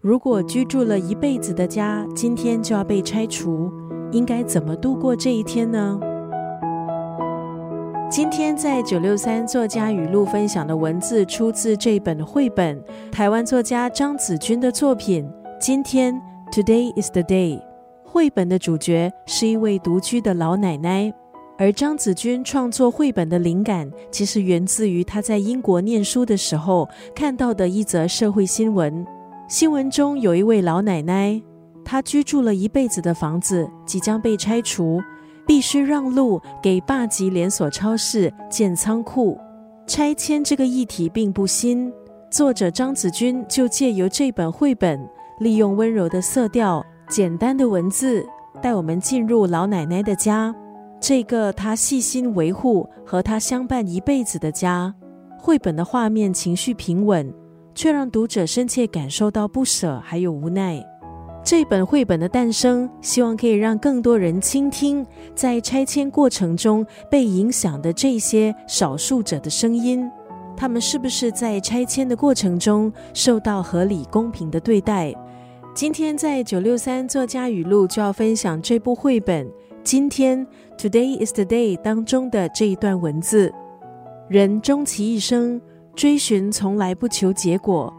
[0.00, 3.68] 如果居住了一辈子的家今天就要被拆除，
[4.12, 5.98] 应该怎么度过这一天呢？
[8.08, 12.80] 今天在九六三作家语录分享的文字出自这本绘本，
[13.10, 15.24] 台湾作家张子君的作品
[15.58, 16.14] 《今天
[16.52, 17.58] Today is the Day》。
[18.04, 21.12] 绘本的主角是一位独居的老奶奶，
[21.58, 29.04] 而张子君创作绘本的灵感其实源自于他在英国念书的时候看到的一则社会新闻。
[29.48, 31.42] 新闻中有一位老奶奶，
[31.82, 35.02] 她居住了一辈子的房子即将被拆除。
[35.46, 39.38] 必须让路给霸级连锁超市建仓库，
[39.86, 41.90] 拆迁这个议题并不新。
[42.30, 45.00] 作者张子君就借由这本绘本，
[45.38, 48.22] 利用温柔的色调、简单的文字，
[48.60, 50.54] 带我们进入老奶奶的家，
[51.00, 54.94] 这个她细心维护和她相伴一辈子的家。
[55.38, 57.32] 绘本的画面情绪平稳，
[57.78, 60.84] 却让读者深切感受到不舍还有无奈。
[61.44, 70.10] 这本绘本的诞生，希望可以让更多人倾听在拆迁过程中被影响的这些少数者的声音。
[70.56, 75.14] 他们是不是在拆迁的过程中受到合理公平的对待？
[75.72, 79.46] 今天在九六三作家语录就要分享这部绘本
[79.84, 80.44] 《今天
[80.76, 83.54] Today is the Day》当中的这一段文字：
[84.28, 85.60] 人终其一生
[85.98, 87.92] 追寻，从来不求结果，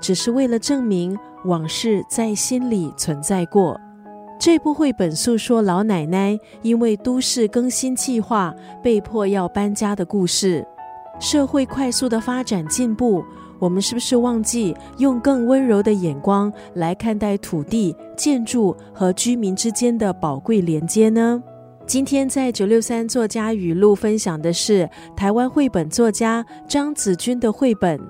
[0.00, 1.16] 只是为了证明。
[1.44, 3.80] 往事在心里存在过。
[4.36, 8.52] 这部绘本诉说老奶奶因为都市更新计划
[8.82, 10.66] 被迫要搬家的故事。
[11.20, 13.24] 社会快速的发展进步，
[13.60, 21.40] 我们是不是忘记用更温柔的眼光来看待土地、建筑和居民之间的宝贵连接呢？
[21.86, 28.00] 今天在九六三作家语录分享的是台湾绘本作家张子君的绘本。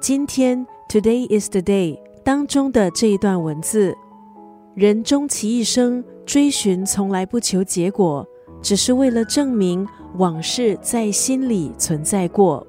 [0.00, 1.98] 今天，Today is the day。
[2.22, 3.92] 当中的这一段文字：
[4.76, 8.24] 人终其一生追寻，从来不求结果，
[8.62, 9.84] 只是为了证明
[10.16, 12.64] 往事在心里存在过。